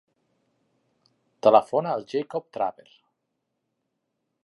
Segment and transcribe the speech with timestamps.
[1.47, 2.89] Telefona al Jacob Traver.